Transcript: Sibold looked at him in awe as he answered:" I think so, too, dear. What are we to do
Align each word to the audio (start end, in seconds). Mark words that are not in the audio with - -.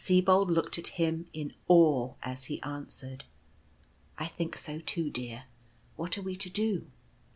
Sibold 0.03 0.49
looked 0.49 0.79
at 0.79 0.87
him 0.97 1.27
in 1.31 1.53
awe 1.67 2.15
as 2.23 2.45
he 2.45 2.59
answered:" 2.63 3.23
I 4.17 4.25
think 4.25 4.57
so, 4.57 4.79
too, 4.79 5.11
dear. 5.11 5.43
What 5.95 6.17
are 6.17 6.23
we 6.23 6.35
to 6.37 6.49
do 6.49 6.87